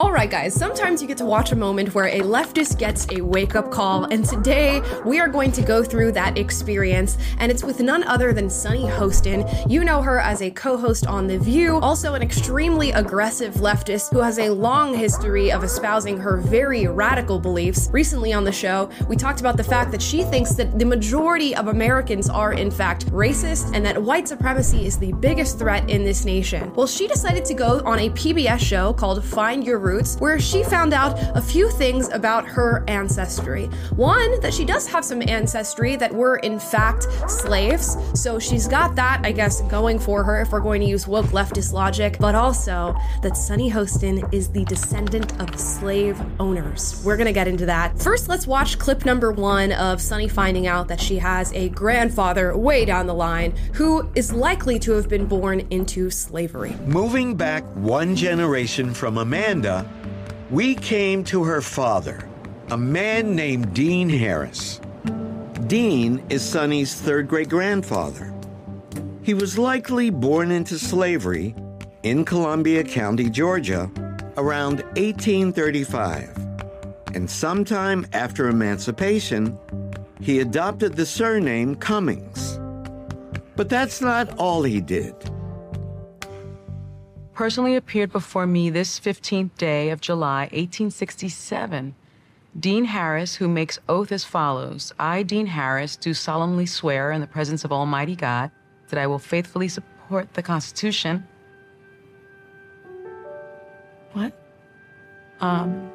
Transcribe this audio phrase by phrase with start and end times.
[0.00, 3.20] All right, guys, sometimes you get to watch a moment where a leftist gets a
[3.20, 7.64] wake up call, and today we are going to go through that experience, and it's
[7.64, 9.44] with none other than Sunny Hostin.
[9.68, 14.12] You know her as a co host on The View, also an extremely aggressive leftist
[14.12, 17.88] who has a long history of espousing her very radical beliefs.
[17.92, 21.56] Recently on the show, we talked about the fact that she thinks that the majority
[21.56, 26.04] of Americans are, in fact, racist, and that white supremacy is the biggest threat in
[26.04, 26.72] this nation.
[26.74, 30.62] Well, she decided to go on a PBS show called Find Your roots, where she
[30.62, 33.66] found out a few things about her ancestry.
[33.96, 38.94] One, that she does have some ancestry that were in fact slaves, so she's got
[38.96, 42.34] that, I guess, going for her if we're going to use woke leftist logic, but
[42.34, 47.02] also that Sunny Hostin is the descendant of slave owners.
[47.04, 47.98] We're gonna get into that.
[47.98, 52.56] First, let's watch clip number one of Sunny finding out that she has a grandfather
[52.56, 56.74] way down the line who is likely to have been born into slavery.
[56.86, 59.77] Moving back one generation from Amanda,
[60.50, 62.26] we came to her father,
[62.70, 64.80] a man named Dean Harris.
[65.66, 68.32] Dean is Sunny's third great grandfather.
[69.22, 71.54] He was likely born into slavery
[72.02, 73.90] in Columbia County, Georgia,
[74.38, 76.34] around 1835.
[77.14, 79.58] And sometime after emancipation,
[80.18, 82.58] he adopted the surname Cummings.
[83.54, 85.14] But that's not all he did
[87.38, 91.94] personally appeared before me this 15th day of July, 1867.
[92.58, 97.28] Dean Harris, who makes oath as follows I, Dean Harris, do solemnly swear in the
[97.28, 98.50] presence of Almighty God
[98.88, 101.24] that I will faithfully support the Constitution.
[104.14, 104.32] What?
[105.40, 105.92] Um,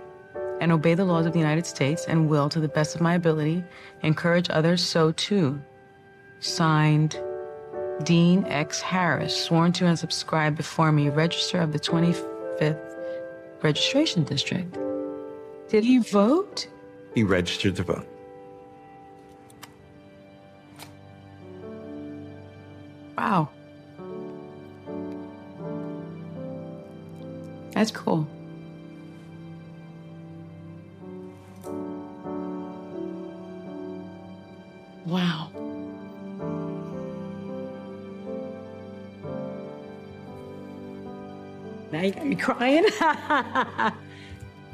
[0.61, 3.15] and obey the laws of the United States and will, to the best of my
[3.15, 3.65] ability,
[4.01, 5.61] encourage others so too.
[6.39, 7.19] Signed,
[8.01, 8.81] Dean X.
[8.81, 12.79] Harris, sworn to and subscribed before me, Register of the 25th
[13.61, 14.77] Registration District.
[15.69, 16.67] Did he vote?
[17.13, 18.07] He registered to vote.
[23.17, 23.49] Wow.
[27.71, 28.27] That's cool.
[42.07, 42.85] You got me crying.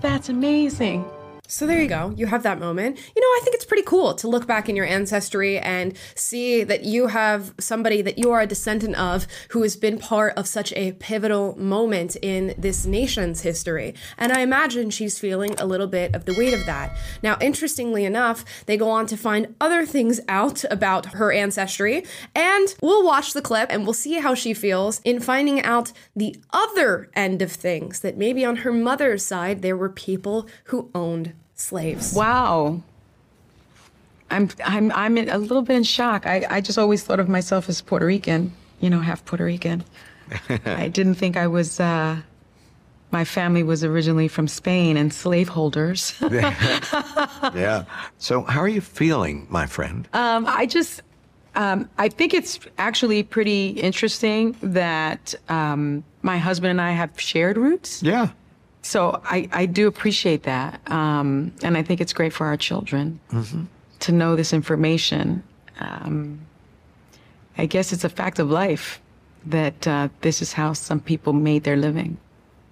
[0.02, 1.06] That's amazing.
[1.52, 2.14] So there you go.
[2.16, 3.00] You have that moment.
[3.16, 6.64] You know, I think it's pretty cool to look back in your ancestry and see
[6.64, 10.46] that you have somebody that you are a descendant of who has been part of
[10.46, 13.96] such a pivotal moment in this nation's history.
[14.16, 16.96] And I imagine she's feeling a little bit of the weight of that.
[17.24, 22.06] Now, interestingly enough, they go on to find other things out about her ancestry,
[22.36, 26.36] and we'll watch the clip and we'll see how she feels in finding out the
[26.52, 31.34] other end of things that maybe on her mother's side there were people who owned
[31.60, 32.14] slaves.
[32.14, 32.82] Wow.
[34.32, 36.26] I'm I'm I'm a little bit in shock.
[36.26, 39.84] I, I just always thought of myself as Puerto Rican, you know, half Puerto Rican.
[40.66, 42.22] I didn't think I was uh,
[43.12, 46.14] my family was originally from Spain and slaveholders.
[46.32, 47.86] yeah.
[48.20, 50.08] So how are you feeling, my friend?
[50.14, 51.02] Um, I just
[51.56, 57.58] um, I think it's actually pretty interesting that um, my husband and I have shared
[57.58, 58.04] roots.
[58.04, 58.30] Yeah.
[58.82, 60.80] So I, I do appreciate that.
[60.90, 63.64] Um, and I think it's great for our children mm-hmm.
[64.00, 65.44] to know this information.
[65.80, 66.40] Um,
[67.58, 69.02] I guess it's a fact of life
[69.46, 72.18] that uh, this is how some people made their living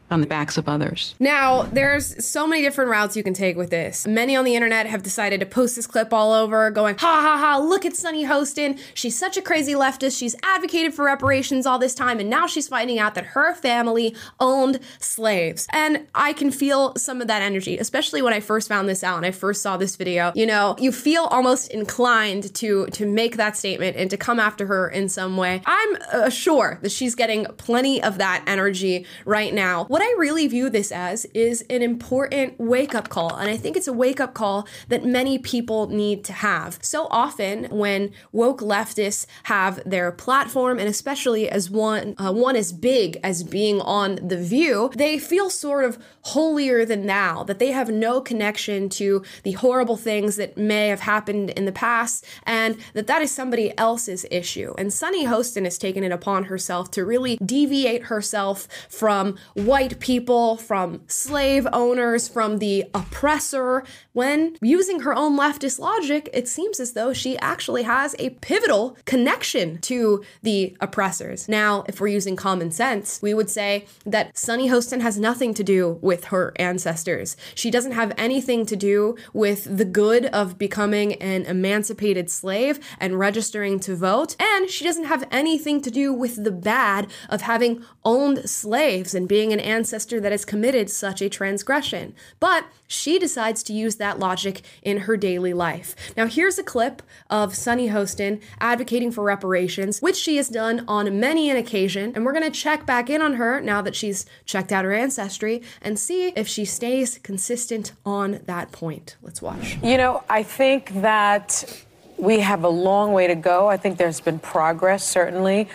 [0.10, 1.16] on the backs of others.
[1.20, 4.08] Now, there's so many different routes you can take with this.
[4.08, 7.38] Many on the internet have decided to post this clip all over, going, ha ha
[7.38, 8.80] ha, look at Sunny Hostin.
[8.94, 10.18] She's such a crazy leftist.
[10.18, 14.16] She's advocated for reparations all this time, and now she's finding out that her family
[14.40, 15.68] owned slaves.
[15.72, 19.18] And I can feel some of that energy, especially when I first found this out
[19.18, 20.32] and I first saw this video.
[20.36, 24.66] You know, you feel almost inclined to to make that statement and to come after
[24.68, 25.62] her in some way.
[25.66, 30.46] I'm uh, sure that she's getting plenty of that energy right now what I really
[30.46, 33.36] view this as is an important wake up call.
[33.36, 36.78] And I think it's a wake up call that many people need to have.
[36.84, 42.74] So often, when woke leftists have their platform, and especially as one, uh, one as
[42.74, 47.72] big as being on The View, they feel sort of holier than thou, that they
[47.72, 52.78] have no connection to the horrible things that may have happened in the past, and
[52.94, 54.76] that that is somebody else's issue.
[54.78, 60.58] And Sunny Hostin has taken it upon herself to really deviate herself from white people,
[60.58, 63.84] from slave owners, from the oppressor.
[64.14, 68.98] When using her own leftist logic, it seems as though she actually has a pivotal
[69.06, 71.48] connection to the oppressors.
[71.48, 75.64] Now, if we're using common sense, we would say that Sunny Hostin has nothing to
[75.64, 77.38] do with her ancestors.
[77.56, 83.20] She doesn't have anything to do with the good of becoming an emancipated slave and
[83.20, 87.84] registering to vote, and she doesn't have anything to do with the bad of having
[88.04, 92.14] owned slaves and being an ancestor that has committed such a transgression.
[92.40, 95.96] But she decides to use that logic in her daily life.
[96.18, 101.20] Now, here's a clip of Sunny Hostin advocating for reparations, which she has done on
[101.20, 104.26] many an occasion, and we're going to check back in on her now that she's
[104.46, 109.16] checked out her ancestry and see if she stays consistent on that point.
[109.22, 109.78] Let's watch.
[109.84, 111.84] You know, I think that
[112.18, 113.68] we have a long way to go.
[113.68, 115.68] I think there's been progress, certainly.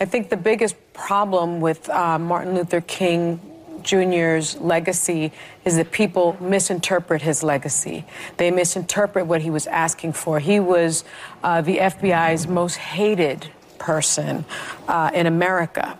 [0.00, 3.38] I think the biggest problem with uh, Martin Luther King
[3.82, 5.32] Jr.'s legacy
[5.64, 8.04] is that people misinterpret his legacy.
[8.36, 10.38] They misinterpret what he was asking for.
[10.40, 11.04] He was
[11.42, 14.44] uh, the FBI's most hated person
[14.88, 15.98] uh, in America.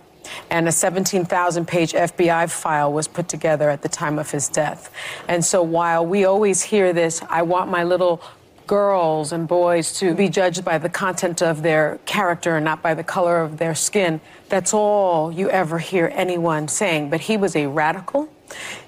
[0.50, 4.93] And a 17,000 page FBI file was put together at the time of his death.
[5.29, 8.23] And so while we always hear this, I want my little
[8.70, 12.94] girls and boys to be judged by the content of their character and not by
[12.94, 14.20] the color of their skin.
[14.49, 17.11] That's all you ever hear anyone saying.
[17.11, 18.28] But he was a radical.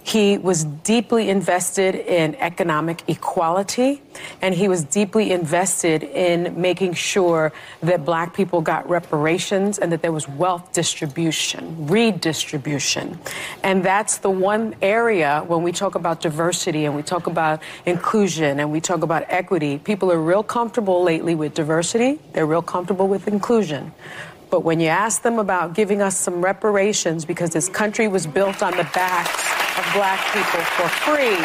[0.04, 4.02] He was deeply invested in economic equality,
[4.40, 10.02] and he was deeply invested in making sure that black people got reparations and that
[10.02, 13.20] there was wealth distribution, redistribution.
[13.62, 18.58] And that's the one area when we talk about diversity and we talk about inclusion
[18.58, 23.06] and we talk about equity, people are real comfortable lately with diversity, they're real comfortable
[23.06, 23.92] with inclusion.
[24.52, 28.62] But when you ask them about giving us some reparations because this country was built
[28.62, 31.38] on the backs of black people for free,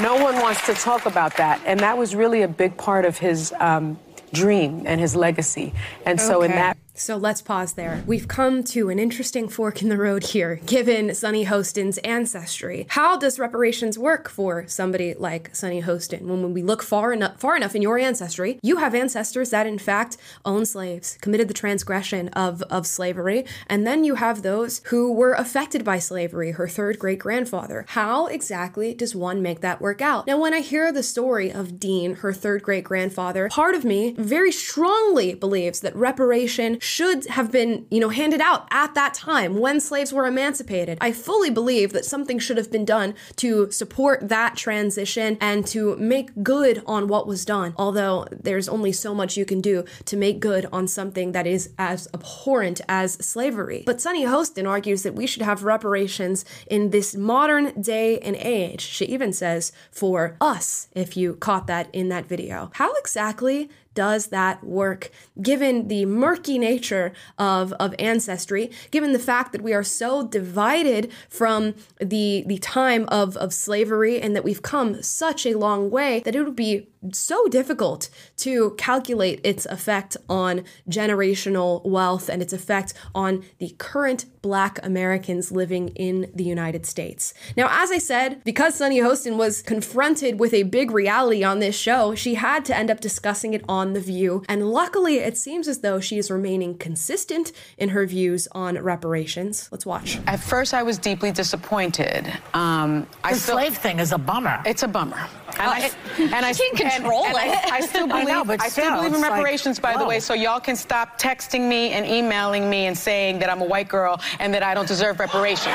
[0.00, 1.60] no one wants to talk about that.
[1.66, 3.98] And that was really a big part of his um,
[4.32, 5.72] dream and his legacy.
[6.06, 8.02] And so, in that so let's pause there.
[8.06, 12.86] We've come to an interesting fork in the road here, given Sunny Hostin's ancestry.
[12.90, 16.22] How does reparations work for somebody like Sunny Hostin?
[16.22, 19.78] When we look far enough, far enough in your ancestry, you have ancestors that in
[19.78, 25.12] fact owned slaves, committed the transgression of, of slavery, and then you have those who
[25.12, 27.86] were affected by slavery, her third great grandfather.
[27.88, 30.26] How exactly does one make that work out?
[30.26, 34.14] Now, when I hear the story of Dean, her third great grandfather, part of me
[34.18, 39.58] very strongly believes that reparation should have been, you know, handed out at that time
[39.58, 40.98] when slaves were emancipated.
[41.00, 45.96] I fully believe that something should have been done to support that transition and to
[45.96, 47.74] make good on what was done.
[47.76, 51.70] Although there's only so much you can do to make good on something that is
[51.78, 53.82] as abhorrent as slavery.
[53.86, 58.80] But Sunny Hostin argues that we should have reparations in this modern day and age.
[58.80, 62.70] She even says for us, if you caught that in that video.
[62.74, 65.10] How exactly does that work
[65.40, 71.10] given the murky nature of, of ancestry given the fact that we are so divided
[71.28, 76.20] from the the time of, of slavery and that we've come such a long way
[76.20, 82.52] that it would be so difficult to calculate its effect on generational wealth and its
[82.52, 87.32] effect on the current black Americans living in the United States.
[87.56, 91.78] Now, as I said, because Sunny Hostin was confronted with a big reality on this
[91.78, 94.42] show, she had to end up discussing it on The View.
[94.48, 99.68] And luckily, it seems as though she is remaining consistent in her views on reparations.
[99.70, 100.18] Let's watch.
[100.26, 102.32] At first, I was deeply disappointed.
[102.52, 104.60] Um, the I still, slave thing is a bummer.
[104.66, 105.28] It's a bummer.
[105.58, 107.42] And I, and I can't control and, it.
[107.42, 108.28] And I, I, still believe.
[108.28, 110.04] I, know, I still, still believe in reparations, like, by whoa.
[110.04, 110.20] the way.
[110.20, 113.88] So y'all can stop texting me and emailing me and saying that I'm a white
[113.88, 115.74] girl and that I don't deserve reparations.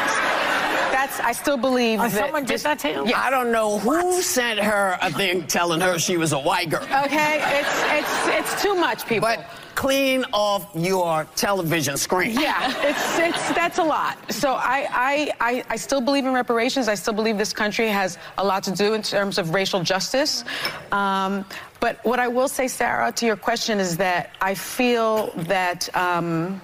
[0.91, 1.19] That's.
[1.19, 1.99] I still believe.
[1.99, 3.07] Uh, that someone did that to you?
[3.07, 3.21] Yeah.
[3.21, 4.23] I don't know who what?
[4.23, 6.83] sent her a thing telling her she was a white girl.
[6.83, 9.27] Okay, it's it's it's too much, people.
[9.27, 9.45] But
[9.77, 12.31] clean off your television screen.
[12.31, 14.17] Yeah, it's, it's, that's a lot.
[14.33, 16.87] So I, I, I, I, still believe in reparations.
[16.87, 20.43] I still believe this country has a lot to do in terms of racial justice.
[20.91, 21.45] Um,
[21.79, 26.59] but what I will say, Sarah, to your question is that I feel that um,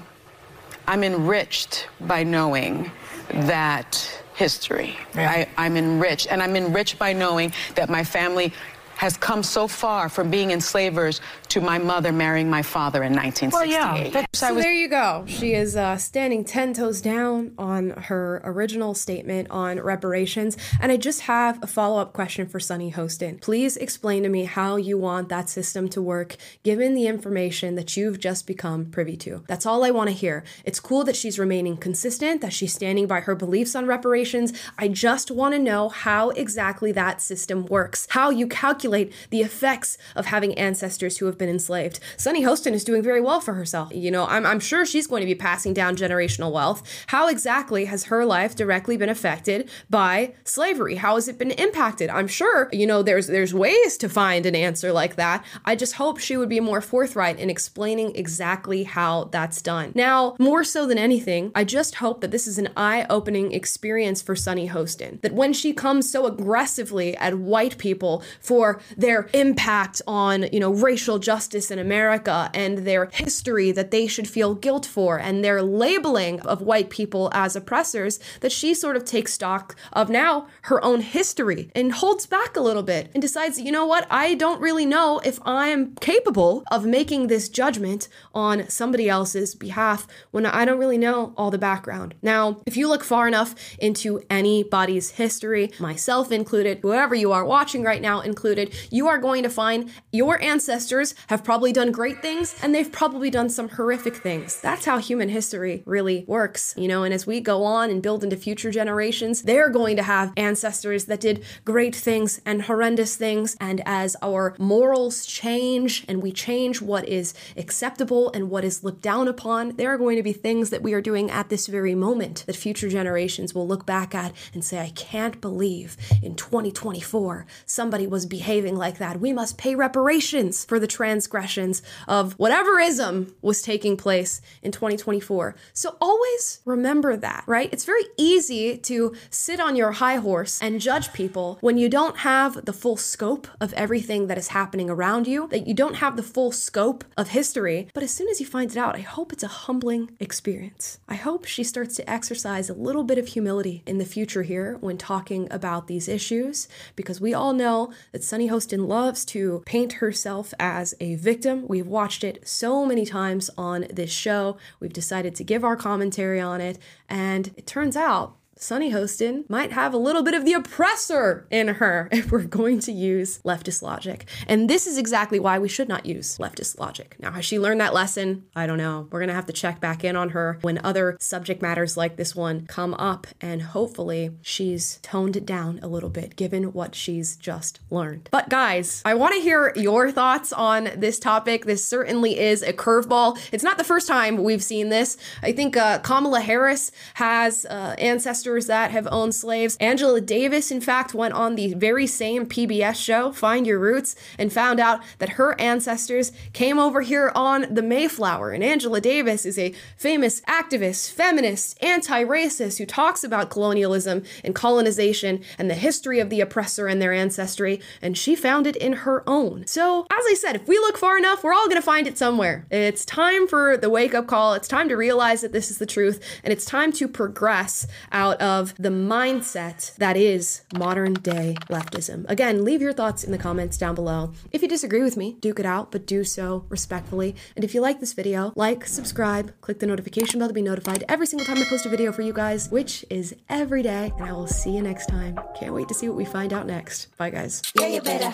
[0.88, 2.89] I'm enriched by knowing
[3.29, 4.98] that history.
[5.13, 8.51] I, I'm enriched, and I'm enriched by knowing that my family
[8.96, 11.20] has come so far from being enslavers
[11.53, 13.53] to my mother marrying my father in 1968.
[13.53, 15.24] Well, yeah, So there you go.
[15.27, 20.57] She is uh, standing 10 toes down on her original statement on reparations.
[20.81, 23.39] And I just have a follow up question for Sunny Hostin.
[23.39, 27.95] Please explain to me how you want that system to work given the information that
[27.95, 29.43] you've just become privy to.
[29.48, 30.43] That's all I want to hear.
[30.65, 34.53] It's cool that she's remaining consistent, that she's standing by her beliefs on reparations.
[34.79, 40.00] I just want to know how exactly that system works, how you calculate the effects
[40.15, 42.00] of having ancestors who have been enslaved.
[42.17, 43.91] Sunny Hostin is doing very well for herself.
[43.93, 46.83] You know, I'm, I'm sure she's going to be passing down generational wealth.
[47.07, 50.95] How exactly has her life directly been affected by slavery?
[50.95, 52.09] How has it been impacted?
[52.09, 55.45] I'm sure, you know, there's there's ways to find an answer like that.
[55.65, 59.91] I just hope she would be more forthright in explaining exactly how that's done.
[59.95, 64.35] Now, more so than anything, I just hope that this is an eye-opening experience for
[64.35, 65.21] Sunny Hostin.
[65.21, 70.71] That when she comes so aggressively at white people for their impact on, you know,
[70.71, 71.33] racial justice
[71.72, 76.62] in America and their history that they should feel guilt for and their labeling of
[76.62, 81.72] white people as oppressors, that she sort of takes stock of now her own history
[81.74, 85.20] and holds back a little bit and decides, you know what, I don't really know
[85.25, 90.98] if I'm capable of making this judgment on somebody else's behalf when I don't really
[90.98, 92.13] know all the background.
[92.22, 97.84] Now, if you look far enough into anybody's history, myself included, whoever you are watching
[97.84, 102.56] right now included, you are going to find your ancestors have probably done great things
[102.62, 104.60] and they've probably done some horrific things.
[104.62, 107.03] That's how human history really works, you know.
[107.03, 111.06] And as we go on and build into future generations, they're going to have ancestors
[111.06, 113.58] that did great things and horrendous things.
[113.60, 119.01] And as our morals change and we change what is acceptable and what is looked
[119.01, 121.96] down upon, there are going to be things that we are doing at this very
[121.96, 127.46] moment that future generations will look back at and say, I can't believe in 2024
[127.65, 129.20] somebody was behaving like that.
[129.20, 135.53] We must pay reparations for the transgressions of whatever ism was taking place in 2024.
[135.74, 137.69] So always remember that, right?
[137.74, 142.19] It's very easy to sit on your high horse and judge people when you don't
[142.19, 146.15] have the full scope of everything that is happening around you, that you don't have
[146.15, 147.89] the full scope of history.
[147.93, 151.00] But as soon as you find it out, I hope it's a humbling experience.
[151.10, 154.77] I hope she starts to exercise a little bit of humility in the future here
[154.79, 159.93] when talking about these issues, because we all know that Sunny Hostin loves to paint
[159.93, 161.65] herself as a victim.
[161.67, 164.57] We've watched it so many times on this show.
[164.79, 166.77] We've decided to give our commentary on it,
[167.09, 171.67] and it turns out Sunny Hostin might have a little bit of the oppressor in
[171.67, 174.25] her if we're going to use leftist logic.
[174.48, 177.17] And this is exactly why we should not use leftist logic.
[177.20, 178.46] Now, has she learned that lesson?
[178.55, 179.10] I don't know.
[179.12, 182.15] We're going to have to check back in on her when other subject matters like
[182.15, 186.96] this one come up, and hopefully she's toned it down a little bit given what
[186.96, 188.29] she's just learned.
[188.32, 191.65] But guys, I want to hear your thoughts on this topic.
[191.65, 193.38] This certainly is a curveball.
[193.51, 195.17] It's not the first time we've seen this.
[195.41, 199.77] I think uh, Kamala Harris has uh, ancestors that have owned slaves.
[199.79, 204.51] Angela Davis, in fact, went on the very same PBS show, Find Your Roots, and
[204.51, 208.51] found out that her ancestors came over here on the Mayflower.
[208.51, 214.55] And Angela Davis is a famous activist, feminist, anti racist who talks about colonialism and
[214.55, 217.81] colonization and the history of the oppressor and their ancestry.
[218.01, 219.65] And she found it in her own.
[219.67, 222.17] So, as I said, if we look far enough, we're all going to find it
[222.17, 222.65] somewhere.
[222.69, 224.53] It's time for the wake up call.
[224.53, 226.24] It's time to realize that this is the truth.
[226.43, 232.25] And it's time to progress out of the mindset that is modern day leftism.
[232.29, 234.33] Again, leave your thoughts in the comments down below.
[234.51, 237.35] If you disagree with me, duke it out, but do so respectfully.
[237.55, 241.05] And if you like this video, like, subscribe, click the notification bell to be notified
[241.07, 244.12] every single time I post a video for you guys, which is every day.
[244.17, 245.39] And I will see you next time.
[245.57, 247.15] Can't wait to see what we find out next.
[247.17, 247.62] Bye, guys.
[247.79, 248.29] Yeah, you better.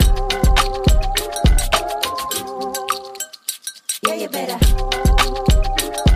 [4.08, 6.09] Yeah, you better.